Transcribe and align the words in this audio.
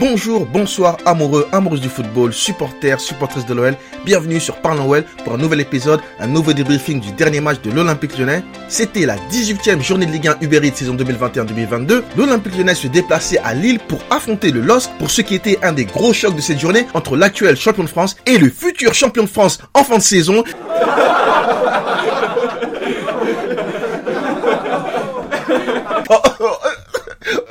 Bonjour, 0.00 0.46
bonsoir, 0.46 0.96
amoureux, 1.04 1.46
amoureuses 1.52 1.82
du 1.82 1.90
football, 1.90 2.32
supporters, 2.32 2.98
supportrices 2.98 3.44
de 3.44 3.52
l'OL. 3.52 3.76
Bienvenue 4.06 4.40
sur 4.40 4.56
Parlons 4.56 4.88
OL 4.88 5.04
pour 5.24 5.34
un 5.34 5.36
nouvel 5.36 5.60
épisode, 5.60 6.00
un 6.18 6.26
nouveau 6.26 6.54
débriefing 6.54 7.00
du 7.00 7.12
dernier 7.12 7.42
match 7.42 7.60
de 7.60 7.70
l'Olympique 7.70 8.16
lyonnais. 8.16 8.42
C'était 8.66 9.04
la 9.04 9.16
18e 9.30 9.82
journée 9.82 10.06
de 10.06 10.12
Ligue 10.12 10.28
1 10.28 10.38
Uber 10.40 10.66
Eats 10.66 10.76
saison 10.76 10.96
2021-2022. 10.96 12.02
L'Olympique 12.16 12.56
lyonnais 12.56 12.74
se 12.74 12.86
déplaçait 12.86 13.40
à 13.44 13.52
Lille 13.52 13.78
pour 13.78 14.00
affronter 14.08 14.52
le 14.52 14.62
LOSC 14.62 14.90
pour 14.98 15.10
ce 15.10 15.20
qui 15.20 15.34
était 15.34 15.58
un 15.62 15.74
des 15.74 15.84
gros 15.84 16.14
chocs 16.14 16.34
de 16.34 16.40
cette 16.40 16.60
journée 16.60 16.86
entre 16.94 17.18
l'actuel 17.18 17.54
champion 17.54 17.84
de 17.84 17.88
France 17.90 18.16
et 18.24 18.38
le 18.38 18.48
futur 18.48 18.94
champion 18.94 19.24
de 19.24 19.28
France 19.28 19.58
en 19.74 19.84
fin 19.84 19.98
de 19.98 20.02
saison. 20.02 20.44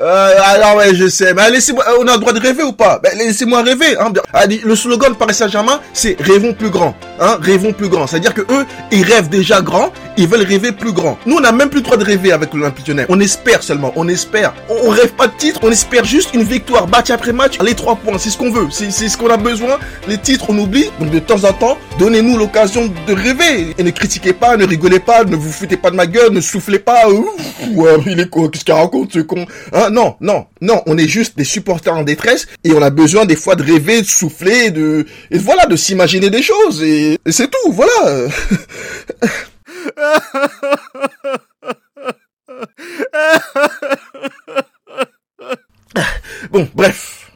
euh, 0.01 0.33
alors 0.43 0.77
ouais, 0.77 0.95
je 0.95 1.07
sais. 1.07 1.33
Mais 1.33 1.49
laissez-moi, 1.49 1.83
on 1.99 2.07
a 2.07 2.13
le 2.13 2.19
droit 2.19 2.33
de 2.33 2.39
rêver 2.39 2.63
ou 2.63 2.71
pas? 2.71 2.99
Ben, 3.03 3.11
Laissez-moi 3.17 3.61
rêver. 3.63 3.97
Hein. 3.99 4.13
Ah, 4.33 4.45
le 4.47 4.75
slogan 4.75 5.11
de 5.11 5.17
Paris 5.17 5.33
Saint-Germain, 5.33 5.81
c'est 5.93 6.15
rêvons 6.19 6.53
plus 6.53 6.69
grand. 6.69 6.95
Hein, 7.19 7.37
rêvons 7.41 7.73
plus 7.73 7.89
grand. 7.89 8.07
C'est-à-dire 8.07 8.33
que 8.33 8.41
eux, 8.41 8.65
ils 8.91 9.03
rêvent 9.03 9.29
déjà 9.29 9.61
grand, 9.61 9.91
ils 10.17 10.27
veulent 10.27 10.45
rêver 10.45 10.71
plus 10.71 10.93
grand. 10.93 11.17
Nous, 11.25 11.35
on 11.35 11.41
n'a 11.41 11.51
même 11.51 11.69
plus 11.69 11.79
le 11.79 11.83
droit 11.83 11.97
de 11.97 12.05
rêver 12.05 12.31
avec 12.31 12.53
l'Olympique 12.53 12.87
Lyonnais. 12.87 13.05
On 13.09 13.19
espère 13.19 13.61
seulement, 13.61 13.91
on 13.95 14.07
espère. 14.07 14.53
On, 14.69 14.87
on, 14.87 14.89
rêve 14.89 15.11
pas 15.11 15.27
de 15.27 15.33
titre, 15.37 15.59
on 15.63 15.71
espère 15.71 16.05
juste 16.05 16.33
une 16.33 16.43
victoire, 16.43 16.87
match 16.87 17.09
après 17.09 17.33
match, 17.33 17.59
les 17.61 17.75
trois 17.75 17.95
points. 17.95 18.17
C'est 18.17 18.29
ce 18.29 18.37
qu'on 18.37 18.51
veut, 18.51 18.67
c'est 18.71 18.89
ce 18.91 19.17
qu'on 19.17 19.29
a 19.29 19.37
besoin. 19.37 19.79
Les 20.07 20.17
titres, 20.17 20.45
on 20.49 20.57
oublie. 20.57 20.89
Donc 20.99 21.11
de 21.11 21.19
temps 21.19 21.43
en 21.43 21.53
temps, 21.53 21.77
donnez-nous 21.99 22.37
l'occasion 22.37 22.89
de 23.07 23.13
rêver 23.13 23.75
et 23.77 23.83
ne 23.83 23.91
critiquez 23.91 24.33
pas, 24.33 24.55
ne 24.55 24.65
rigolez 24.65 24.99
pas, 24.99 25.23
ne 25.25 25.35
vous 25.35 25.51
foutez 25.51 25.77
pas 25.77 25.91
de 25.91 25.95
ma 25.95 26.05
gueule, 26.05 26.31
ne 26.31 26.41
soufflez 26.41 26.79
pas. 26.79 27.09
ouais, 27.09 27.97
il 28.05 28.19
est 28.19 28.29
quoi 28.29 28.49
Qu'est-ce 28.49 28.63
qu'il 28.63 28.73
raconte 28.73 29.13
ce 29.13 29.19
con 29.19 29.45
hein, 29.73 29.88
Non, 29.89 30.15
non, 30.21 30.45
non. 30.61 30.81
On 30.85 30.97
est 30.97 31.07
juste 31.07 31.37
des 31.37 31.43
supporters 31.43 31.93
en 31.95 32.03
détresse 32.03 32.47
et 32.63 32.73
on 32.73 32.81
a 32.81 32.89
besoin 32.89 33.25
des 33.25 33.35
fois 33.35 33.55
de 33.55 33.63
rêver, 33.63 34.01
de 34.01 34.07
souffler, 34.07 34.71
de 34.71 35.05
et 35.31 35.37
voilà, 35.37 35.65
de 35.65 35.75
s'imaginer 35.75 36.29
des 36.29 36.41
choses 36.41 36.83
et, 36.83 37.17
et 37.25 37.31
c'est 37.31 37.47
tout. 37.49 37.71
Voilà. 37.71 38.27
Bon, 46.51 46.67
bref. 46.73 47.31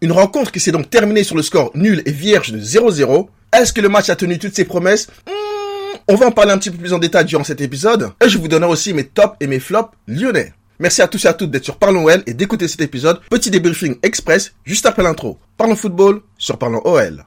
Une 0.00 0.12
rencontre 0.12 0.52
qui 0.52 0.60
s'est 0.60 0.72
donc 0.72 0.90
terminée 0.90 1.24
sur 1.24 1.36
le 1.36 1.42
score 1.42 1.70
nul 1.74 2.02
et 2.06 2.12
vierge 2.12 2.52
de 2.52 2.58
0-0. 2.60 3.28
Est-ce 3.52 3.72
que 3.72 3.80
le 3.80 3.88
match 3.88 4.10
a 4.10 4.16
tenu 4.16 4.38
toutes 4.38 4.54
ses 4.54 4.64
promesses? 4.64 5.08
Hmm, 5.26 5.98
On 6.08 6.14
va 6.16 6.26
en 6.26 6.30
parler 6.32 6.52
un 6.52 6.58
petit 6.58 6.70
peu 6.70 6.76
plus 6.78 6.92
en 6.92 6.98
détail 6.98 7.24
durant 7.24 7.44
cet 7.44 7.60
épisode. 7.60 8.10
Et 8.24 8.28
je 8.28 8.38
vous 8.38 8.48
donnerai 8.48 8.70
aussi 8.70 8.92
mes 8.92 9.04
tops 9.04 9.34
et 9.40 9.46
mes 9.46 9.60
flops 9.60 9.90
lyonnais. 10.06 10.52
Merci 10.78 11.02
à 11.02 11.08
tous 11.08 11.24
et 11.24 11.28
à 11.28 11.34
toutes 11.34 11.50
d'être 11.50 11.64
sur 11.64 11.76
Parlons 11.76 12.04
OL 12.04 12.22
et 12.26 12.34
d'écouter 12.34 12.68
cet 12.68 12.80
épisode. 12.80 13.20
Petit 13.30 13.50
débriefing 13.50 13.96
express 14.02 14.54
juste 14.64 14.86
après 14.86 15.02
l'intro. 15.02 15.38
Parlons 15.56 15.76
football 15.76 16.20
sur 16.38 16.58
Parlons 16.58 16.82
OL. 16.84 17.24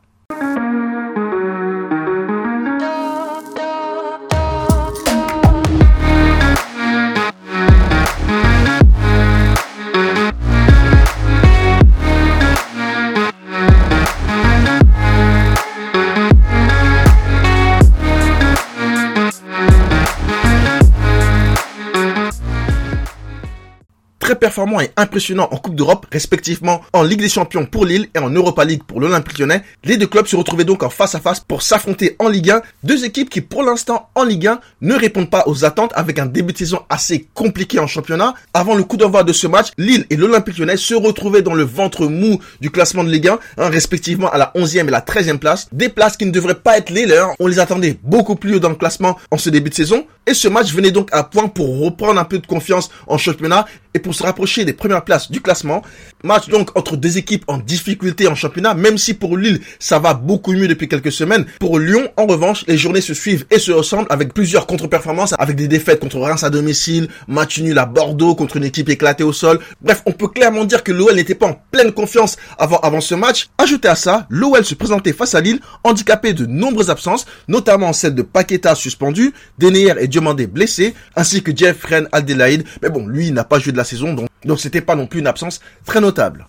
Performant 24.39 24.79
et 24.79 24.91
impressionnant 24.97 25.47
en 25.51 25.57
Coupe 25.57 25.75
d'Europe, 25.75 26.07
respectivement 26.11 26.81
en 26.93 27.03
Ligue 27.03 27.19
des 27.21 27.29
Champions 27.29 27.65
pour 27.65 27.85
Lille 27.85 28.07
et 28.15 28.19
en 28.19 28.29
Europa 28.29 28.65
League 28.65 28.83
pour 28.87 28.99
l'Olympique 28.99 29.37
lyonnais. 29.37 29.63
Les 29.83 29.97
deux 29.97 30.07
clubs 30.07 30.25
se 30.27 30.35
retrouvaient 30.35 30.63
donc 30.63 30.83
en 30.83 30.89
face 30.89 31.15
à 31.15 31.19
face 31.19 31.39
pour 31.39 31.61
s'affronter 31.61 32.15
en 32.19 32.29
Ligue 32.29 32.51
1. 32.51 32.61
Deux 32.83 33.05
équipes 33.05 33.29
qui, 33.29 33.41
pour 33.41 33.63
l'instant, 33.63 34.09
en 34.15 34.23
Ligue 34.23 34.47
1, 34.47 34.59
ne 34.81 34.95
répondent 34.95 35.29
pas 35.29 35.43
aux 35.45 35.65
attentes 35.65 35.91
avec 35.95 36.19
un 36.19 36.25
début 36.25 36.53
de 36.53 36.57
saison 36.57 36.81
assez 36.89 37.27
compliqué 37.33 37.79
en 37.79 37.87
championnat. 37.87 38.33
Avant 38.53 38.75
le 38.75 38.83
coup 38.83 38.97
d'envoi 38.97 39.23
de 39.23 39.33
ce 39.33 39.47
match, 39.47 39.67
Lille 39.77 40.05
et 40.09 40.15
l'Olympique 40.15 40.57
lyonnais 40.57 40.77
se 40.77 40.95
retrouvaient 40.95 41.41
dans 41.41 41.53
le 41.53 41.63
ventre 41.63 42.07
mou 42.07 42.39
du 42.61 42.71
classement 42.71 43.03
de 43.03 43.09
Ligue 43.09 43.27
1, 43.27 43.39
hein, 43.57 43.69
respectivement 43.69 44.29
à 44.29 44.37
la 44.37 44.51
11e 44.55 44.87
et 44.87 44.91
la 44.91 45.01
13e 45.01 45.37
place. 45.37 45.67
Des 45.71 45.89
places 45.89 46.17
qui 46.17 46.25
ne 46.25 46.31
devraient 46.31 46.55
pas 46.55 46.77
être 46.77 46.89
les 46.89 47.05
leurs. 47.05 47.33
On 47.39 47.47
les 47.47 47.59
attendait 47.59 47.97
beaucoup 48.03 48.35
plus 48.35 48.55
haut 48.55 48.59
dans 48.59 48.69
le 48.69 48.75
classement 48.75 49.17
en 49.31 49.37
ce 49.37 49.49
début 49.49 49.69
de 49.69 49.75
saison. 49.75 50.05
Et 50.25 50.33
ce 50.33 50.47
match 50.47 50.73
venait 50.73 50.91
donc 50.91 51.09
à 51.11 51.23
point 51.23 51.47
pour 51.47 51.79
reprendre 51.79 52.19
un 52.19 52.25
peu 52.25 52.39
de 52.39 52.47
confiance 52.47 52.89
en 53.07 53.17
championnat 53.17 53.65
et 53.93 53.99
pour 53.99 54.13
se 54.13 54.23
rapprocher 54.23 54.38
des 54.65 54.73
premières 54.73 55.03
places 55.03 55.31
du 55.31 55.41
classement. 55.41 55.81
Match 56.23 56.49
donc 56.49 56.77
entre 56.77 56.97
deux 56.97 57.17
équipes 57.17 57.45
en 57.47 57.59
difficulté 57.59 58.27
en 58.27 58.35
championnat, 58.35 58.73
même 58.73 58.97
si 58.97 59.13
pour 59.13 59.37
Lille 59.37 59.61
ça 59.79 59.99
va 59.99 60.13
beaucoup 60.13 60.51
mieux 60.51 60.67
depuis 60.67 60.89
quelques 60.89 61.13
semaines. 61.13 61.45
Pour 61.59 61.79
Lyon, 61.79 62.09
en 62.17 62.25
revanche, 62.25 62.65
les 62.67 62.77
journées 62.77 62.99
se 62.99 63.13
suivent 63.13 63.45
et 63.49 63.57
se 63.57 63.71
ressemblent 63.71 64.07
avec 64.09 64.33
plusieurs 64.33 64.67
contre-performances, 64.67 65.33
avec 65.39 65.55
des 65.55 65.69
défaites 65.69 66.01
contre 66.01 66.19
Reims 66.19 66.43
à 66.43 66.49
domicile, 66.49 67.07
match 67.29 67.59
nul 67.59 67.79
à 67.79 67.85
Bordeaux 67.85 68.35
contre 68.35 68.57
une 68.57 68.65
équipe 68.65 68.89
éclatée 68.89 69.23
au 69.23 69.31
sol. 69.31 69.61
Bref, 69.79 70.03
on 70.05 70.11
peut 70.11 70.27
clairement 70.27 70.65
dire 70.65 70.83
que 70.83 70.91
l'OL 70.91 71.15
n'était 71.15 71.35
pas 71.35 71.47
en 71.47 71.61
pleine 71.71 71.93
confiance 71.93 72.35
avant, 72.57 72.79
avant 72.79 72.99
ce 72.99 73.15
match. 73.15 73.47
Ajouté 73.57 73.87
à 73.87 73.95
ça, 73.95 74.27
l'OL 74.29 74.65
se 74.65 74.75
présentait 74.75 75.13
face 75.13 75.35
à 75.35 75.41
Lille, 75.41 75.61
handicapé 75.85 76.33
de 76.33 76.45
nombreuses 76.45 76.89
absences, 76.89 77.27
notamment 77.47 77.93
celle 77.93 78.15
de 78.15 78.23
Paqueta 78.23 78.75
suspendu, 78.75 79.33
Deneyer 79.57 79.93
et 80.01 80.07
Diomandé 80.09 80.47
blessés, 80.47 80.95
ainsi 81.15 81.41
que 81.41 81.55
Jeff 81.55 81.81
Ren 81.85 82.07
Aldelaide. 82.11 82.65
Mais 82.81 82.89
bon, 82.89 83.07
lui, 83.07 83.27
il 83.27 83.33
n'a 83.33 83.45
pas 83.45 83.59
joué 83.59 83.71
de 83.71 83.77
la 83.77 83.85
saison, 83.85 84.13
donc 84.13 84.29
donc 84.45 84.59
c'était 84.59 84.81
pas 84.81 84.95
non 84.95 85.07
plus 85.07 85.19
une 85.19 85.27
absence 85.27 85.59
très 85.85 86.01
notable. 86.01 86.47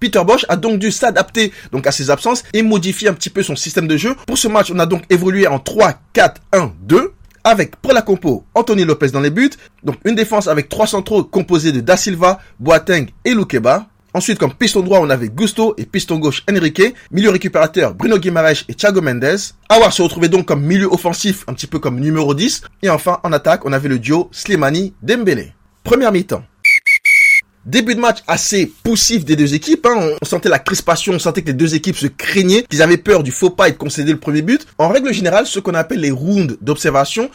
Peter 0.00 0.22
Bosch 0.24 0.46
a 0.48 0.56
donc 0.56 0.78
dû 0.78 0.90
s'adapter 0.90 1.52
donc 1.72 1.86
à 1.86 1.92
ces 1.92 2.10
absences 2.10 2.44
et 2.52 2.62
modifier 2.62 3.08
un 3.08 3.14
petit 3.14 3.30
peu 3.30 3.42
son 3.42 3.56
système 3.56 3.88
de 3.88 3.96
jeu. 3.96 4.14
Pour 4.26 4.38
ce 4.38 4.48
match, 4.48 4.70
on 4.72 4.78
a 4.78 4.86
donc 4.86 5.02
évolué 5.10 5.46
en 5.46 5.58
3-4-1-2 5.58 7.10
avec 7.44 7.76
pour 7.76 7.92
la 7.92 8.02
compo 8.02 8.44
Anthony 8.54 8.84
Lopez 8.84 9.08
dans 9.08 9.20
les 9.20 9.30
buts, 9.30 9.50
donc 9.82 9.96
une 10.04 10.14
défense 10.14 10.48
avec 10.48 10.68
trois 10.68 10.86
centraux 10.86 11.24
composés 11.24 11.72
de 11.72 11.80
Da 11.80 11.96
Silva, 11.96 12.40
Boateng 12.60 13.06
et 13.24 13.34
Lukeba. 13.34 13.86
Ensuite, 14.14 14.38
comme 14.38 14.54
piston 14.54 14.80
droit, 14.80 15.00
on 15.00 15.10
avait 15.10 15.28
Gusto 15.28 15.74
et 15.76 15.84
piston 15.84 16.18
gauche 16.18 16.42
Enrique. 16.50 16.94
Milieu 17.10 17.30
récupérateur, 17.30 17.94
Bruno 17.94 18.18
Guimaraes 18.18 18.64
et 18.68 18.74
Thiago 18.74 19.02
Mendes. 19.02 19.38
Awar 19.68 19.92
se 19.92 20.02
retrouvait 20.02 20.30
donc 20.30 20.46
comme 20.46 20.62
milieu 20.62 20.86
offensif, 20.86 21.44
un 21.46 21.52
petit 21.52 21.66
peu 21.66 21.78
comme 21.78 22.00
numéro 22.00 22.34
10. 22.34 22.62
Et 22.82 22.88
enfin, 22.88 23.20
en 23.22 23.32
attaque, 23.32 23.66
on 23.66 23.72
avait 23.72 23.88
le 23.88 23.98
duo 23.98 24.28
Slimani-Dembélé. 24.32 25.52
Première 25.84 26.10
mi-temps. 26.10 26.42
Début 27.68 27.94
de 27.94 28.00
match 28.00 28.20
assez 28.26 28.72
poussif 28.82 29.26
des 29.26 29.36
deux 29.36 29.52
équipes. 29.52 29.84
Hein. 29.84 30.16
On 30.22 30.24
sentait 30.24 30.48
la 30.48 30.58
crispation, 30.58 31.12
on 31.12 31.18
sentait 31.18 31.42
que 31.42 31.48
les 31.48 31.52
deux 31.52 31.74
équipes 31.74 31.98
se 31.98 32.06
craignaient, 32.06 32.62
qu'ils 32.62 32.80
avaient 32.80 32.96
peur 32.96 33.22
du 33.22 33.30
faux 33.30 33.50
pas 33.50 33.68
et 33.68 33.72
de 33.72 33.76
concéder 33.76 34.10
le 34.10 34.18
premier 34.18 34.40
but. 34.40 34.66
En 34.78 34.88
règle 34.88 35.12
générale, 35.12 35.46
ce 35.46 35.60
qu'on 35.60 35.74
appelle 35.74 36.00
les 36.00 36.10
rounds 36.10 36.56
d'observation 36.62 37.28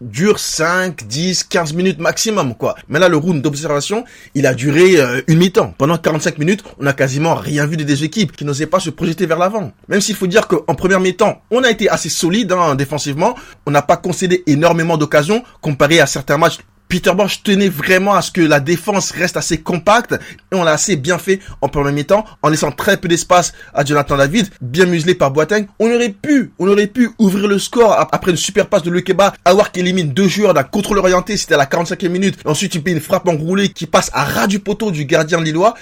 dure 0.00 0.38
5, 0.38 1.06
10, 1.06 1.44
15 1.44 1.72
minutes 1.74 1.98
maximum, 2.00 2.54
quoi. 2.54 2.74
Mais 2.88 2.98
là, 2.98 3.08
le 3.08 3.16
round 3.16 3.40
d'observation, 3.40 4.04
il 4.34 4.46
a 4.46 4.54
duré 4.54 5.00
euh, 5.00 5.22
une 5.28 5.38
mi-temps. 5.38 5.74
Pendant 5.78 5.96
45 5.96 6.38
minutes, 6.38 6.64
on 6.78 6.84
n'a 6.84 6.92
quasiment 6.92 7.34
rien 7.34 7.66
vu 7.66 7.76
des 7.76 7.84
deux 7.84 8.02
équipes 8.02 8.32
qui 8.32 8.44
n'osaient 8.44 8.66
pas 8.66 8.80
se 8.80 8.90
projeter 8.90 9.26
vers 9.26 9.38
l'avant. 9.38 9.72
Même 9.88 10.00
s'il 10.00 10.16
faut 10.16 10.26
dire 10.26 10.48
qu'en 10.48 10.74
première 10.74 10.98
mi-temps, 10.98 11.40
on 11.50 11.62
a 11.62 11.70
été 11.70 11.88
assez 11.88 12.08
solide 12.08 12.52
hein, 12.52 12.74
défensivement. 12.74 13.36
On 13.66 13.70
n'a 13.70 13.82
pas 13.82 13.96
concédé 13.96 14.42
énormément 14.46 14.96
d'occasions 14.96 15.44
comparé 15.60 16.00
à 16.00 16.06
certains 16.06 16.36
matchs 16.36 16.58
Peter 16.92 17.14
Bosch 17.14 17.42
tenait 17.42 17.70
vraiment 17.70 18.12
à 18.12 18.20
ce 18.20 18.30
que 18.30 18.42
la 18.42 18.60
défense 18.60 19.12
reste 19.12 19.38
assez 19.38 19.62
compacte 19.62 20.12
et 20.12 20.54
on 20.54 20.62
l'a 20.62 20.72
assez 20.72 20.96
bien 20.96 21.16
fait 21.16 21.40
en 21.62 21.68
premier 21.68 21.90
mi-temps 21.90 22.26
en 22.42 22.50
laissant 22.50 22.70
très 22.70 22.98
peu 22.98 23.08
d'espace 23.08 23.54
à 23.72 23.82
Jonathan 23.82 24.18
David, 24.18 24.50
bien 24.60 24.84
muselé 24.84 25.14
par 25.14 25.30
Boateng. 25.30 25.64
On 25.78 25.90
aurait 25.90 26.10
pu, 26.10 26.52
on 26.58 26.68
aurait 26.68 26.88
pu 26.88 27.08
ouvrir 27.18 27.48
le 27.48 27.58
score 27.58 27.92
après 28.12 28.32
une 28.32 28.36
super 28.36 28.66
passe 28.66 28.82
de 28.82 28.90
Lekeba, 28.90 29.32
avoir 29.46 29.72
qui 29.72 29.80
élimine 29.80 30.12
deux 30.12 30.28
joueurs 30.28 30.52
d'un 30.52 30.64
contrôle 30.64 30.98
orienté, 30.98 31.38
c'était 31.38 31.54
à 31.54 31.56
la 31.56 31.64
45e 31.64 32.10
minute. 32.10 32.38
ensuite, 32.44 32.74
il 32.74 32.82
paye 32.82 32.92
une 32.92 33.00
frappe 33.00 33.26
enroulée 33.26 33.70
qui 33.70 33.86
passe 33.86 34.10
à 34.12 34.24
ras 34.24 34.46
du 34.46 34.58
poteau 34.58 34.90
du 34.90 35.06
gardien 35.06 35.40
lillois. 35.40 35.72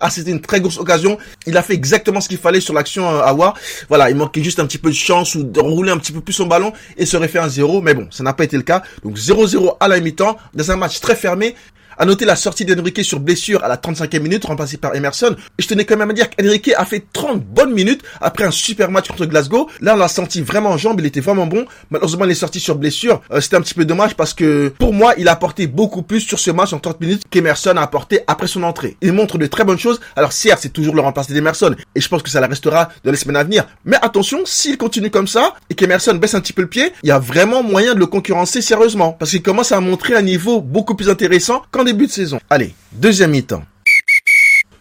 Ah, 0.00 0.08
c'était 0.10 0.30
une 0.30 0.40
très 0.40 0.60
grosse 0.60 0.78
occasion. 0.78 1.18
Il 1.46 1.56
a 1.56 1.62
fait 1.62 1.74
exactement 1.74 2.20
ce 2.20 2.28
qu'il 2.28 2.38
fallait 2.38 2.60
sur 2.60 2.72
l'action 2.72 3.08
euh, 3.08 3.20
Awa. 3.20 3.54
Voilà, 3.88 4.10
il 4.10 4.16
manquait 4.16 4.42
juste 4.42 4.58
un 4.58 4.66
petit 4.66 4.78
peu 4.78 4.88
de 4.88 4.94
chance 4.94 5.34
ou 5.34 5.42
de 5.44 5.60
rouler 5.60 5.92
un 5.92 5.98
petit 5.98 6.12
peu 6.12 6.20
plus 6.22 6.32
son 6.32 6.46
ballon 6.46 6.72
et 6.96 7.04
serait 7.04 7.28
fait 7.28 7.38
un 7.38 7.48
zéro. 7.48 7.82
Mais 7.82 7.94
bon, 7.94 8.08
ça 8.10 8.24
n'a 8.24 8.32
pas 8.32 8.44
été 8.44 8.56
le 8.56 8.62
cas. 8.62 8.82
Donc 9.04 9.16
0-0 9.16 9.76
à 9.78 9.88
la 9.88 10.00
mi-temps 10.00 10.36
dans 10.54 10.70
un 10.70 10.76
match 10.76 11.00
très 11.00 11.14
fermé. 11.14 11.54
À 12.00 12.06
noter 12.06 12.24
la 12.24 12.34
sortie 12.34 12.64
d'Enrique 12.64 13.04
sur 13.04 13.20
blessure 13.20 13.62
à 13.62 13.68
la 13.68 13.76
35e 13.76 14.20
minute, 14.20 14.46
remplacé 14.46 14.78
par 14.78 14.94
Emerson. 14.94 15.36
Et 15.58 15.62
je 15.62 15.68
tenais 15.68 15.84
quand 15.84 15.98
même 15.98 16.08
à 16.08 16.14
dire 16.14 16.30
qu'Enrique 16.30 16.72
a 16.74 16.86
fait 16.86 17.04
30 17.12 17.44
bonnes 17.44 17.74
minutes 17.74 18.00
après 18.22 18.44
un 18.44 18.50
super 18.50 18.90
match 18.90 19.08
contre 19.08 19.26
Glasgow. 19.26 19.68
Là, 19.82 19.92
on 19.92 19.98
l'a 19.98 20.08
senti 20.08 20.40
vraiment 20.40 20.70
en 20.70 20.78
jambe, 20.78 20.98
il 21.00 21.04
était 21.04 21.20
vraiment 21.20 21.44
bon. 21.44 21.66
Malheureusement, 21.90 22.24
il 22.24 22.30
est 22.30 22.34
sorti 22.34 22.58
sur 22.58 22.76
blessure. 22.76 23.20
Euh, 23.30 23.42
C'était 23.42 23.56
un 23.56 23.60
petit 23.60 23.74
peu 23.74 23.84
dommage 23.84 24.14
parce 24.14 24.32
que, 24.32 24.72
pour 24.78 24.94
moi, 24.94 25.12
il 25.18 25.28
a 25.28 25.32
apporté 25.32 25.66
beaucoup 25.66 26.00
plus 26.00 26.20
sur 26.20 26.38
ce 26.38 26.50
match 26.50 26.72
en 26.72 26.78
30 26.78 27.02
minutes 27.02 27.22
qu'Emerson 27.28 27.74
a 27.76 27.82
apporté 27.82 28.20
après 28.26 28.46
son 28.46 28.62
entrée. 28.62 28.96
Il 29.02 29.12
montre 29.12 29.36
de 29.36 29.44
très 29.46 29.64
bonnes 29.64 29.78
choses. 29.78 30.00
Alors, 30.16 30.32
certes, 30.32 30.60
c'est 30.62 30.72
toujours 30.72 30.94
le 30.94 31.02
remplacé 31.02 31.34
d'Emerson. 31.34 31.74
Et 31.94 32.00
je 32.00 32.08
pense 32.08 32.22
que 32.22 32.30
ça 32.30 32.40
la 32.40 32.46
restera 32.46 32.88
dans 33.04 33.10
les 33.10 33.18
semaines 33.18 33.36
à 33.36 33.44
venir. 33.44 33.66
Mais 33.84 33.98
attention, 34.00 34.38
s'il 34.46 34.78
continue 34.78 35.10
comme 35.10 35.28
ça, 35.28 35.52
et 35.68 35.74
qu'Emerson 35.74 36.14
baisse 36.14 36.32
un 36.32 36.40
petit 36.40 36.54
peu 36.54 36.62
le 36.62 36.68
pied, 36.68 36.94
il 37.02 37.10
y 37.10 37.12
a 37.12 37.18
vraiment 37.18 37.62
moyen 37.62 37.92
de 37.92 37.98
le 37.98 38.06
concurrencer 38.06 38.62
sérieusement. 38.62 39.12
Parce 39.18 39.32
qu'il 39.32 39.42
commence 39.42 39.70
à 39.72 39.80
montrer 39.80 40.16
un 40.16 40.22
niveau 40.22 40.62
beaucoup 40.62 40.94
plus 40.94 41.10
intéressant 41.10 41.60
qu'en 41.70 41.89
début 41.92 42.06
de 42.06 42.12
saison. 42.12 42.38
Allez, 42.48 42.74
deuxième 42.92 43.32
mi-temps. 43.32 43.64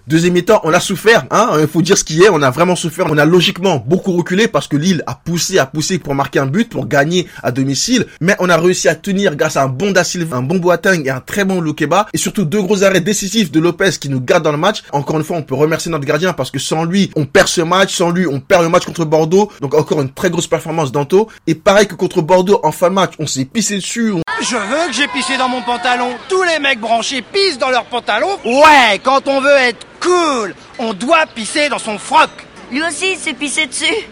Deuxième 0.05 0.33
mi-temps, 0.33 0.61
on 0.63 0.73
a 0.73 0.79
souffert, 0.79 1.25
hein, 1.29 1.57
il 1.59 1.67
faut 1.67 1.83
dire 1.83 1.95
ce 1.95 2.03
qui 2.03 2.23
est, 2.23 2.29
on 2.29 2.41
a 2.41 2.49
vraiment 2.49 2.75
souffert. 2.75 3.05
On 3.09 3.17
a 3.19 3.25
logiquement 3.25 3.77
beaucoup 3.77 4.11
reculé 4.13 4.47
parce 4.47 4.67
que 4.67 4.75
Lille 4.75 5.03
a 5.05 5.13
poussé, 5.13 5.59
a 5.59 5.67
poussé 5.67 5.99
pour 5.99 6.15
marquer 6.15 6.39
un 6.39 6.47
but, 6.47 6.67
pour 6.67 6.87
gagner 6.87 7.27
à 7.43 7.51
domicile, 7.51 8.07
mais 8.19 8.35
on 8.39 8.49
a 8.49 8.57
réussi 8.57 8.89
à 8.89 8.95
tenir 8.95 9.35
grâce 9.35 9.55
à 9.55 9.63
un 9.63 9.67
bon 9.67 9.91
Da 9.91 10.03
Silva, 10.03 10.37
un 10.37 10.41
bon 10.41 10.57
Boateng 10.57 11.05
et 11.05 11.11
un 11.11 11.19
très 11.19 11.45
bon 11.45 11.61
Loukeba, 11.61 12.07
et 12.11 12.17
surtout 12.17 12.45
deux 12.45 12.61
gros 12.61 12.83
arrêts 12.83 13.01
décisifs 13.01 13.51
de 13.51 13.59
Lopez 13.59 13.91
qui 13.99 14.09
nous 14.09 14.21
gardent 14.21 14.45
dans 14.45 14.51
le 14.51 14.57
match. 14.57 14.83
Encore 14.91 15.17
une 15.17 15.23
fois, 15.23 15.37
on 15.37 15.43
peut 15.43 15.55
remercier 15.55 15.91
notre 15.91 16.05
gardien 16.05 16.33
parce 16.33 16.49
que 16.49 16.59
sans 16.59 16.85
lui, 16.85 17.11
on 17.15 17.25
perd 17.25 17.47
ce 17.47 17.61
match, 17.61 17.95
sans 17.95 18.09
lui, 18.09 18.25
on 18.25 18.39
perd 18.39 18.63
le 18.63 18.69
match 18.69 18.85
contre 18.85 19.05
Bordeaux. 19.05 19.51
Donc 19.61 19.75
encore 19.75 20.01
une 20.01 20.11
très 20.11 20.31
grosse 20.31 20.47
performance 20.47 20.91
d'Anto. 20.91 21.27
Et 21.45 21.53
pareil 21.53 21.87
que 21.87 21.95
contre 21.95 22.21
Bordeaux 22.21 22.59
en 22.63 22.71
fin 22.71 22.89
de 22.89 22.95
match, 22.95 23.13
on 23.19 23.27
s'est 23.27 23.45
pissé 23.45 23.75
dessus. 23.75 24.13
Je 24.41 24.55
veux 24.55 24.87
que 24.87 24.93
j'ai 24.93 25.07
pissé 25.09 25.37
dans 25.37 25.49
mon 25.49 25.61
pantalon. 25.61 26.11
Tous 26.29 26.43
les 26.43 26.59
mecs 26.59 26.79
branchés 26.79 27.21
pissent 27.21 27.57
dans 27.57 27.69
leur 27.69 27.83
pantalon. 27.85 28.29
Ouais, 28.45 28.97
quand 29.03 29.27
on 29.27 29.41
veut 29.41 29.57
être 29.57 29.85
cool, 29.99 30.55
on 30.77 30.93
doit 30.93 31.25
pisser 31.25 31.67
dans 31.67 31.77
son 31.77 31.97
froc. 31.97 32.29
Lui 32.71 32.81
aussi, 32.81 33.11
il 33.11 33.17
s'est 33.17 33.33
pissé 33.33 33.67
dessus. 33.67 34.07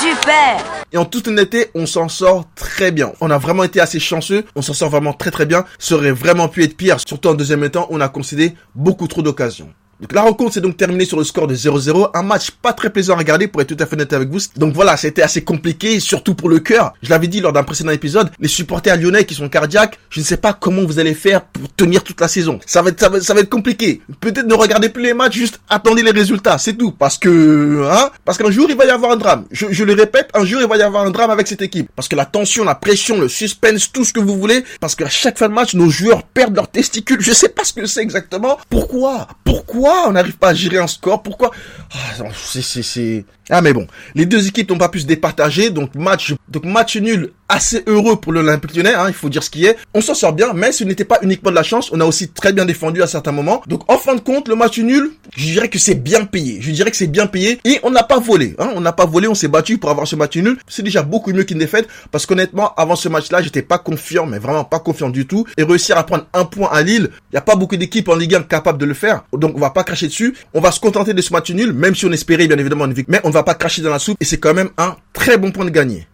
Super 0.00 0.64
Et 0.92 0.98
en 0.98 1.04
toute 1.04 1.28
honnêteté, 1.28 1.70
on 1.76 1.86
s'en 1.86 2.08
sort 2.08 2.44
très 2.56 2.90
bien. 2.90 3.12
On 3.20 3.30
a 3.30 3.38
vraiment 3.38 3.62
été 3.62 3.80
assez 3.80 4.00
chanceux, 4.00 4.44
on 4.56 4.62
s'en 4.62 4.74
sort 4.74 4.90
vraiment 4.90 5.12
très 5.12 5.30
très 5.30 5.46
bien. 5.46 5.64
Ça 5.78 5.94
aurait 5.94 6.10
vraiment 6.10 6.48
pu 6.48 6.64
être 6.64 6.76
pire, 6.76 6.96
surtout 7.06 7.28
en 7.28 7.34
deuxième 7.34 7.68
temps, 7.70 7.86
on 7.90 8.00
a 8.00 8.08
concédé 8.08 8.54
beaucoup 8.74 9.06
trop 9.06 9.22
d'occasions. 9.22 9.72
Donc 10.00 10.12
la 10.12 10.22
rencontre 10.22 10.54
s'est 10.54 10.60
donc 10.60 10.76
terminée 10.76 11.04
sur 11.04 11.16
le 11.16 11.24
score 11.24 11.46
de 11.46 11.54
0-0, 11.54 12.10
un 12.14 12.22
match 12.22 12.50
pas 12.50 12.72
très 12.72 12.90
plaisant 12.90 13.14
à 13.14 13.18
regarder 13.18 13.48
pour 13.48 13.60
être 13.62 13.74
tout 13.74 13.82
à 13.82 13.86
fait 13.86 13.94
honnête 13.94 14.12
avec 14.12 14.28
vous. 14.28 14.38
Donc 14.56 14.74
voilà, 14.74 14.96
c'était 14.96 15.22
assez 15.22 15.42
compliqué, 15.42 16.00
surtout 16.00 16.34
pour 16.34 16.48
le 16.48 16.58
cœur. 16.58 16.92
Je 17.02 17.10
l'avais 17.10 17.28
dit 17.28 17.40
lors 17.40 17.52
d'un 17.52 17.62
précédent 17.62 17.90
épisode, 17.90 18.30
les 18.40 18.48
supporters 18.48 18.96
lyonnais 18.96 19.24
qui 19.24 19.34
sont 19.34 19.48
cardiaques, 19.48 19.98
je 20.10 20.20
ne 20.20 20.24
sais 20.24 20.36
pas 20.36 20.52
comment 20.52 20.82
vous 20.84 20.98
allez 20.98 21.14
faire 21.14 21.42
pour 21.42 21.72
tenir 21.74 22.02
toute 22.02 22.20
la 22.20 22.28
saison. 22.28 22.58
Ça 22.66 22.82
va 22.82 22.90
être, 22.90 23.00
ça 23.00 23.08
va, 23.08 23.20
ça 23.20 23.34
va 23.34 23.40
être 23.40 23.50
compliqué. 23.50 24.02
Peut-être 24.20 24.46
ne 24.46 24.54
regardez 24.54 24.88
plus 24.88 25.02
les 25.02 25.14
matchs, 25.14 25.34
juste 25.34 25.60
attendez 25.68 26.02
les 26.02 26.10
résultats, 26.10 26.58
c'est 26.58 26.74
tout. 26.74 26.90
Parce 26.90 27.18
que, 27.18 27.88
hein, 27.90 28.10
parce 28.24 28.38
qu'un 28.38 28.50
jour 28.50 28.66
il 28.68 28.76
va 28.76 28.86
y 28.86 28.90
avoir 28.90 29.12
un 29.12 29.16
drame. 29.16 29.44
Je, 29.50 29.66
je 29.70 29.84
le 29.84 29.94
répète, 29.94 30.28
un 30.34 30.44
jour 30.44 30.60
il 30.60 30.68
va 30.68 30.76
y 30.76 30.82
avoir 30.82 31.04
un 31.04 31.10
drame 31.10 31.30
avec 31.30 31.46
cette 31.46 31.62
équipe. 31.62 31.88
Parce 31.94 32.08
que 32.08 32.16
la 32.16 32.26
tension, 32.26 32.64
la 32.64 32.74
pression, 32.74 33.20
le 33.20 33.28
suspense, 33.28 33.92
tout 33.92 34.04
ce 34.04 34.12
que 34.12 34.20
vous 34.20 34.38
voulez, 34.38 34.64
parce 34.80 34.94
qu'à 34.94 35.08
chaque 35.08 35.38
fin 35.38 35.48
de 35.48 35.54
match, 35.54 35.74
nos 35.74 35.88
joueurs 35.88 36.22
perdent 36.24 36.56
leurs 36.56 36.70
testicules. 36.70 37.20
Je 37.20 37.32
sais 37.32 37.48
pas 37.48 37.64
ce 37.64 37.72
que 37.72 37.86
c'est 37.86 38.02
exactement. 38.02 38.58
Pourquoi? 38.68 39.28
Pourquoi 39.44 39.83
on 40.08 40.12
n'arrive 40.12 40.36
pas 40.36 40.48
à 40.50 40.54
gérer 40.54 40.78
un 40.78 40.86
score? 40.86 41.22
Pourquoi? 41.22 41.50
Ah, 41.92 42.24
c'est. 42.34 43.24
Ah 43.50 43.60
mais 43.60 43.72
bon, 43.72 43.86
les 44.14 44.26
deux 44.26 44.46
équipes 44.46 44.70
n'ont 44.70 44.78
pas 44.78 44.88
pu 44.88 45.00
se 45.00 45.06
départager, 45.06 45.70
donc 45.70 45.94
match, 45.94 46.34
donc 46.48 46.64
match 46.64 46.96
nul 46.96 47.32
assez 47.48 47.82
heureux 47.86 48.16
pour 48.16 48.32
l'Olympique 48.32 48.74
Lyonnais, 48.74 48.94
hein, 48.94 49.06
il 49.08 49.14
faut 49.14 49.28
dire 49.28 49.42
ce 49.42 49.50
qui 49.50 49.66
est. 49.66 49.76
On 49.94 50.00
s'en 50.00 50.14
sort 50.14 50.32
bien, 50.32 50.52
mais 50.54 50.72
ce 50.72 50.84
n'était 50.84 51.04
pas 51.04 51.18
uniquement 51.22 51.50
de 51.50 51.56
la 51.56 51.62
chance, 51.62 51.90
on 51.92 52.00
a 52.00 52.04
aussi 52.04 52.28
très 52.28 52.52
bien 52.52 52.64
défendu 52.64 53.02
à 53.02 53.06
certains 53.06 53.32
moments. 53.32 53.62
Donc 53.66 53.90
en 53.90 53.98
fin 53.98 54.14
de 54.14 54.20
compte, 54.20 54.48
le 54.48 54.56
match 54.56 54.78
nul, 54.78 55.10
je 55.36 55.44
dirais 55.44 55.68
que 55.68 55.78
c'est 55.78 55.94
bien 55.94 56.24
payé. 56.24 56.58
Je 56.60 56.70
dirais 56.70 56.90
que 56.90 56.96
c'est 56.96 57.06
bien 57.06 57.26
payé 57.26 57.60
et 57.64 57.80
on 57.82 57.90
n'a 57.90 58.02
pas 58.02 58.18
volé. 58.18 58.54
Hein, 58.58 58.70
on 58.74 58.80
n'a 58.80 58.92
pas 58.92 59.06
volé, 59.06 59.28
on 59.28 59.34
s'est 59.34 59.48
battu 59.48 59.78
pour 59.78 59.90
avoir 59.90 60.06
ce 60.06 60.16
match 60.16 60.36
nul. 60.36 60.56
C'est 60.68 60.82
déjà 60.82 61.02
beaucoup 61.02 61.32
mieux 61.32 61.44
qu'une 61.44 61.58
défaite 61.58 61.88
parce 62.10 62.26
qu'honnêtement, 62.26 62.74
avant 62.76 62.96
ce 62.96 63.08
match-là, 63.08 63.42
j'étais 63.42 63.62
pas 63.62 63.78
confiant, 63.78 64.26
mais 64.26 64.38
vraiment 64.38 64.64
pas 64.64 64.80
confiant 64.80 65.10
du 65.10 65.26
tout. 65.26 65.46
Et 65.56 65.62
réussir 65.62 65.98
à 65.98 66.04
prendre 66.04 66.26
un 66.32 66.44
point 66.44 66.68
à 66.72 66.82
Lille, 66.82 67.10
il 67.32 67.34
y 67.34 67.38
a 67.38 67.42
pas 67.42 67.56
beaucoup 67.56 67.76
d'équipes 67.76 68.08
en 68.08 68.16
Ligue 68.16 68.34
1 68.34 68.42
capables 68.42 68.78
de 68.78 68.86
le 68.86 68.94
faire. 68.94 69.24
Donc 69.32 69.56
on 69.56 69.60
va 69.60 69.70
pas 69.70 69.84
cracher 69.84 70.06
dessus. 70.06 70.34
On 70.54 70.60
va 70.60 70.70
se 70.70 70.80
contenter 70.80 71.14
de 71.14 71.22
ce 71.22 71.32
match 71.32 71.50
nul, 71.50 71.72
même 71.72 71.94
si 71.94 72.06
on 72.06 72.12
espérait 72.12 72.46
bien 72.46 72.58
évidemment 72.58 72.86
une 72.86 72.94
victoire. 72.94 73.20
Mais 73.20 73.20
on 73.24 73.28
ne 73.28 73.34
va 73.34 73.42
pas 73.42 73.54
cracher 73.54 73.82
dans 73.82 73.90
la 73.90 73.98
soupe 73.98 74.16
et 74.20 74.24
c'est 74.24 74.38
quand 74.38 74.54
même 74.54 74.70
un 74.78 74.96
très 75.12 75.36
bon 75.36 75.50
point 75.52 75.64
de 75.64 75.70
gagner. 75.70 76.06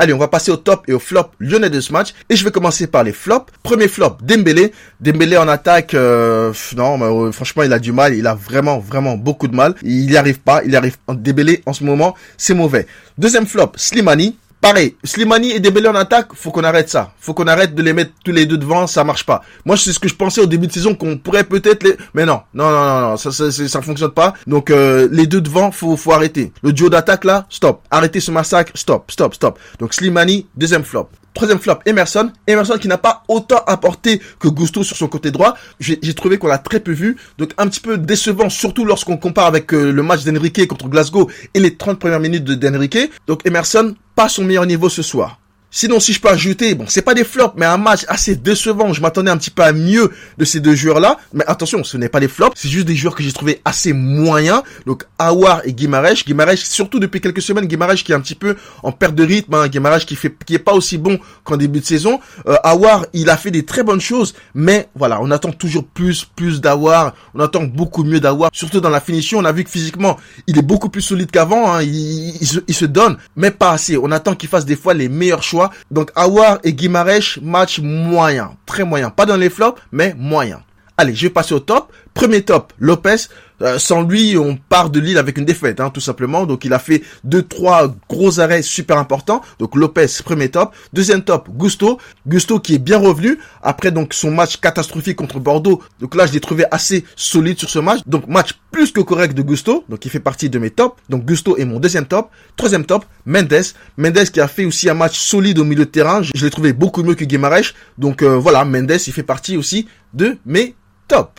Allez, 0.00 0.14
on 0.14 0.18
va 0.18 0.28
passer 0.28 0.50
au 0.50 0.56
top 0.56 0.84
et 0.88 0.94
au 0.94 0.98
flop 0.98 1.26
lyonnais 1.40 1.68
de 1.68 1.78
ce 1.78 1.92
match. 1.92 2.14
Et 2.30 2.34
je 2.34 2.42
vais 2.42 2.50
commencer 2.50 2.86
par 2.86 3.04
les 3.04 3.12
flops. 3.12 3.52
Premier 3.62 3.86
flop, 3.86 4.16
Dembélé. 4.22 4.72
Dembélé 4.98 5.36
en 5.36 5.46
attaque, 5.46 5.92
euh, 5.92 6.54
non, 6.74 6.96
mais, 6.96 7.04
euh, 7.04 7.32
franchement, 7.32 7.64
il 7.64 7.72
a 7.74 7.78
du 7.78 7.92
mal. 7.92 8.14
Il 8.14 8.26
a 8.26 8.34
vraiment, 8.34 8.78
vraiment 8.78 9.18
beaucoup 9.18 9.46
de 9.46 9.54
mal. 9.54 9.74
Il 9.82 10.06
n'y 10.06 10.16
arrive 10.16 10.40
pas. 10.40 10.62
Il 10.64 10.74
arrive. 10.74 10.96
Dembélé, 11.06 11.62
en 11.66 11.74
ce 11.74 11.84
moment, 11.84 12.14
c'est 12.38 12.54
mauvais. 12.54 12.86
Deuxième 13.18 13.44
flop, 13.44 13.72
Slimani. 13.76 14.38
Pareil, 14.60 14.94
Slimani 15.04 15.52
et 15.52 15.60
Dembélé 15.60 15.88
en 15.88 15.94
attaque, 15.94 16.34
faut 16.34 16.50
qu'on 16.50 16.64
arrête 16.64 16.90
ça. 16.90 17.14
Faut 17.18 17.32
qu'on 17.32 17.46
arrête 17.46 17.74
de 17.74 17.82
les 17.82 17.94
mettre 17.94 18.12
tous 18.22 18.30
les 18.30 18.44
deux 18.44 18.58
devant, 18.58 18.86
ça 18.86 19.04
marche 19.04 19.24
pas. 19.24 19.42
Moi, 19.64 19.78
c'est 19.78 19.90
ce 19.90 19.98
que 19.98 20.06
je 20.06 20.14
pensais 20.14 20.42
au 20.42 20.46
début 20.46 20.66
de 20.66 20.72
saison 20.72 20.94
qu'on 20.94 21.16
pourrait 21.16 21.44
peut-être 21.44 21.82
les, 21.82 21.96
mais 22.12 22.26
non, 22.26 22.42
non, 22.52 22.70
non, 22.70 22.84
non, 22.84 23.00
non, 23.10 23.16
ça, 23.16 23.32
ça, 23.32 23.50
ça 23.50 23.80
fonctionne 23.80 24.10
pas. 24.10 24.34
Donc 24.46 24.70
euh, 24.70 25.08
les 25.10 25.26
deux 25.26 25.40
devant, 25.40 25.72
faut, 25.72 25.96
faut 25.96 26.12
arrêter. 26.12 26.52
Le 26.62 26.74
duo 26.74 26.90
d'attaque 26.90 27.24
là, 27.24 27.46
stop. 27.48 27.80
Arrêtez 27.90 28.20
ce 28.20 28.30
massacre, 28.30 28.72
stop, 28.74 29.10
stop, 29.10 29.34
stop. 29.34 29.58
Donc 29.78 29.94
Slimani, 29.94 30.46
deuxième 30.54 30.84
flop. 30.84 31.08
Troisième 31.32 31.60
flop, 31.60 31.78
Emerson. 31.86 32.32
Emerson 32.46 32.76
qui 32.78 32.88
n'a 32.88 32.98
pas 32.98 33.22
autant 33.28 33.62
apporté 33.66 34.20
que 34.40 34.48
Gusto 34.48 34.82
sur 34.82 34.96
son 34.96 35.06
côté 35.06 35.30
droit. 35.30 35.56
J'ai 35.78 36.14
trouvé 36.14 36.38
qu'on 36.38 36.48
l'a 36.48 36.58
très 36.58 36.80
peu 36.80 36.92
vu. 36.92 37.16
Donc 37.38 37.52
un 37.56 37.68
petit 37.68 37.80
peu 37.80 37.96
décevant, 37.98 38.50
surtout 38.50 38.84
lorsqu'on 38.84 39.16
compare 39.16 39.46
avec 39.46 39.72
euh, 39.72 39.92
le 39.92 40.02
match 40.02 40.24
d'Enrique 40.24 40.66
contre 40.66 40.88
Glasgow 40.88 41.30
et 41.54 41.60
les 41.60 41.76
30 41.76 41.98
premières 41.98 42.20
minutes 42.20 42.44
d'Enrique. 42.44 42.98
Donc 43.28 43.46
Emerson, 43.46 43.94
pas 44.20 44.28
son 44.28 44.44
meilleur 44.44 44.66
niveau 44.66 44.90
ce 44.90 45.00
soir. 45.00 45.39
Sinon, 45.72 46.00
si 46.00 46.12
je 46.12 46.20
peux 46.20 46.28
ajouter, 46.28 46.74
bon, 46.74 46.86
c'est 46.88 47.02
pas 47.02 47.14
des 47.14 47.22
flops, 47.22 47.54
mais 47.56 47.64
un 47.66 47.76
match 47.76 48.04
assez 48.08 48.34
décevant. 48.34 48.92
Je 48.92 49.00
m'attendais 49.00 49.30
un 49.30 49.36
petit 49.36 49.50
peu 49.50 49.62
à 49.62 49.72
mieux 49.72 50.10
de 50.36 50.44
ces 50.44 50.58
deux 50.58 50.74
joueurs-là. 50.74 51.18
Mais 51.32 51.44
attention, 51.46 51.84
ce 51.84 51.96
n'est 51.96 52.08
pas 52.08 52.18
des 52.18 52.26
flops, 52.26 52.56
c'est 52.56 52.68
juste 52.68 52.86
des 52.86 52.96
joueurs 52.96 53.14
que 53.14 53.22
j'ai 53.22 53.32
trouvé 53.32 53.60
assez 53.64 53.92
moyens. 53.92 54.62
Donc, 54.86 55.04
Awar 55.18 55.62
et 55.64 55.72
Guimarèche. 55.72 56.24
Guimarèche, 56.24 56.64
surtout 56.64 56.98
depuis 56.98 57.20
quelques 57.20 57.42
semaines, 57.42 57.66
Guimarèche 57.66 58.02
qui 58.02 58.10
est 58.10 58.16
un 58.16 58.20
petit 58.20 58.34
peu 58.34 58.56
en 58.82 58.90
perte 58.90 59.14
de 59.14 59.24
rythme. 59.24 59.54
Hein. 59.54 59.68
Qui 60.06 60.16
fait, 60.16 60.34
qui 60.44 60.54
est 60.54 60.58
pas 60.58 60.72
aussi 60.72 60.98
bon 60.98 61.20
qu'en 61.44 61.56
début 61.56 61.80
de 61.80 61.84
saison. 61.84 62.20
Euh, 62.48 62.56
Awar, 62.64 63.06
il 63.12 63.30
a 63.30 63.36
fait 63.36 63.50
des 63.50 63.64
très 63.64 63.82
bonnes 63.82 64.00
choses, 64.00 64.34
mais 64.54 64.88
voilà, 64.94 65.20
on 65.22 65.30
attend 65.30 65.52
toujours 65.52 65.84
plus, 65.86 66.24
plus 66.24 66.60
d'Awar. 66.60 67.14
On 67.34 67.40
attend 67.40 67.62
beaucoup 67.62 68.02
mieux 68.02 68.18
d'Awar. 68.18 68.50
Surtout 68.52 68.80
dans 68.80 68.90
la 68.90 69.00
finition, 69.00 69.38
on 69.38 69.44
a 69.44 69.52
vu 69.52 69.64
que 69.64 69.70
physiquement, 69.70 70.16
il 70.46 70.58
est 70.58 70.62
beaucoup 70.62 70.88
plus 70.88 71.02
solide 71.02 71.30
qu'avant. 71.30 71.72
Hein. 71.72 71.82
Il, 71.82 72.36
il, 72.40 72.46
se, 72.46 72.58
il 72.66 72.74
se 72.74 72.86
donne, 72.86 73.18
mais 73.36 73.50
pas 73.50 73.72
assez. 73.72 73.96
On 73.96 74.10
attend 74.10 74.34
qu'il 74.34 74.48
fasse 74.48 74.64
des 74.64 74.76
fois 74.76 74.94
les 74.94 75.08
meilleurs 75.08 75.42
choix 75.42 75.59
donc 75.90 76.10
Awar 76.14 76.58
et 76.64 76.72
Guimarèche, 76.72 77.38
match 77.42 77.80
moyen, 77.80 78.56
très 78.66 78.84
moyen. 78.84 79.10
Pas 79.10 79.26
dans 79.26 79.36
les 79.36 79.50
flops, 79.50 79.80
mais 79.92 80.14
moyen. 80.16 80.62
Allez, 80.96 81.14
je 81.14 81.26
vais 81.26 81.32
passer 81.32 81.54
au 81.54 81.60
top. 81.60 81.92
Premier 82.12 82.42
top, 82.42 82.72
Lopez. 82.78 83.28
Euh, 83.62 83.78
sans 83.78 84.02
lui, 84.02 84.36
on 84.38 84.56
part 84.56 84.90
de 84.90 85.00
Lille 85.00 85.18
avec 85.18 85.36
une 85.38 85.44
défaite, 85.44 85.80
hein, 85.80 85.90
tout 85.90 86.00
simplement. 86.00 86.46
Donc 86.46 86.64
il 86.64 86.72
a 86.72 86.78
fait 86.78 87.02
deux, 87.24 87.42
trois 87.42 87.94
gros 88.08 88.40
arrêts 88.40 88.62
super 88.62 88.98
importants. 88.98 89.42
Donc 89.58 89.76
Lopez, 89.76 90.06
premier 90.24 90.48
top. 90.48 90.74
Deuxième 90.92 91.22
top, 91.22 91.48
Gusto. 91.50 91.98
Gusto 92.26 92.60
qui 92.60 92.74
est 92.74 92.78
bien 92.78 92.98
revenu 92.98 93.38
après 93.62 93.90
donc 93.90 94.14
son 94.14 94.30
match 94.30 94.56
catastrophique 94.56 95.16
contre 95.16 95.40
Bordeaux. 95.40 95.82
Donc 96.00 96.14
là, 96.14 96.26
je 96.26 96.32
l'ai 96.32 96.40
trouvé 96.40 96.64
assez 96.70 97.04
solide 97.16 97.58
sur 97.58 97.70
ce 97.70 97.78
match. 97.78 98.00
Donc 98.06 98.26
match 98.28 98.54
plus 98.70 98.92
que 98.92 99.00
correct 99.00 99.36
de 99.36 99.42
Gusto. 99.42 99.84
Donc 99.88 100.04
il 100.04 100.10
fait 100.10 100.20
partie 100.20 100.48
de 100.48 100.58
mes 100.58 100.70
tops. 100.70 100.96
Donc 101.08 101.24
Gusto 101.24 101.56
est 101.56 101.64
mon 101.64 101.80
deuxième 101.80 102.06
top. 102.06 102.30
Troisième 102.56 102.84
top, 102.84 103.04
Mendes. 103.26 103.62
Mendes 103.96 104.24
qui 104.32 104.40
a 104.40 104.48
fait 104.48 104.64
aussi 104.64 104.88
un 104.88 104.94
match 104.94 105.18
solide 105.18 105.58
au 105.58 105.64
milieu 105.64 105.84
de 105.84 105.90
terrain. 105.90 106.22
Je, 106.22 106.44
l'ai 106.44 106.50
trouvé 106.50 106.72
beaucoup 106.72 107.02
mieux 107.02 107.14
que 107.14 107.24
Guimarães. 107.24 107.72
Donc 107.98 108.22
euh, 108.22 108.36
voilà, 108.38 108.64
Mendes, 108.64 108.90
il 109.06 109.12
fait 109.12 109.22
partie 109.22 109.56
aussi 109.56 109.86
de 110.14 110.38
mes 110.46 110.74
tops. 111.08 111.30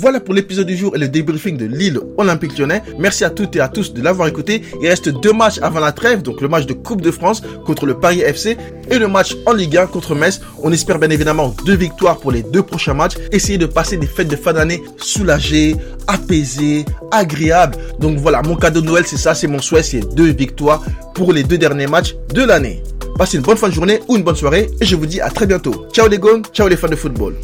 Voilà 0.00 0.20
pour 0.20 0.32
l'épisode 0.32 0.68
du 0.68 0.76
jour 0.76 0.94
et 0.94 0.98
le 0.98 1.08
débriefing 1.08 1.56
de 1.56 1.64
Lille 1.64 1.98
Olympique 2.18 2.56
Lyonnais. 2.56 2.84
Merci 3.00 3.24
à 3.24 3.30
toutes 3.30 3.56
et 3.56 3.60
à 3.60 3.66
tous 3.66 3.92
de 3.92 4.00
l'avoir 4.00 4.28
écouté. 4.28 4.62
Il 4.80 4.88
reste 4.88 5.08
deux 5.08 5.32
matchs 5.32 5.58
avant 5.60 5.80
la 5.80 5.90
trêve, 5.90 6.22
donc 6.22 6.40
le 6.40 6.46
match 6.46 6.66
de 6.66 6.72
Coupe 6.72 7.00
de 7.00 7.10
France 7.10 7.42
contre 7.66 7.84
le 7.84 7.94
Paris 7.94 8.20
FC 8.20 8.56
et 8.92 8.98
le 9.00 9.08
match 9.08 9.34
en 9.44 9.54
Ligue 9.54 9.76
1 9.76 9.88
contre 9.88 10.14
Metz. 10.14 10.40
On 10.62 10.70
espère 10.70 11.00
bien 11.00 11.10
évidemment 11.10 11.52
deux 11.66 11.74
victoires 11.74 12.18
pour 12.18 12.30
les 12.30 12.44
deux 12.44 12.62
prochains 12.62 12.94
matchs. 12.94 13.16
Essayez 13.32 13.58
de 13.58 13.66
passer 13.66 13.96
des 13.96 14.06
fêtes 14.06 14.28
de 14.28 14.36
fin 14.36 14.52
d'année 14.52 14.84
soulagées, 14.98 15.74
apaisées, 16.06 16.84
agréables. 17.10 17.76
Donc 17.98 18.18
voilà, 18.18 18.40
mon 18.42 18.54
cadeau 18.54 18.80
de 18.80 18.86
Noël, 18.86 19.02
c'est 19.04 19.16
ça, 19.16 19.34
c'est 19.34 19.48
mon 19.48 19.60
souhait, 19.60 19.82
c'est 19.82 20.14
deux 20.14 20.30
victoires 20.30 20.80
pour 21.12 21.32
les 21.32 21.42
deux 21.42 21.58
derniers 21.58 21.88
matchs 21.88 22.14
de 22.32 22.44
l'année. 22.44 22.84
Passez 23.18 23.36
une 23.36 23.42
bonne 23.42 23.56
fin 23.56 23.68
de 23.68 23.74
journée 23.74 23.98
ou 24.06 24.16
une 24.16 24.22
bonne 24.22 24.36
soirée 24.36 24.70
et 24.80 24.84
je 24.84 24.94
vous 24.94 25.06
dis 25.06 25.20
à 25.20 25.28
très 25.28 25.46
bientôt. 25.46 25.88
Ciao 25.92 26.06
les 26.06 26.18
gones, 26.18 26.44
ciao 26.52 26.68
les 26.68 26.76
fans 26.76 26.86
de 26.86 26.94
football. 26.94 27.34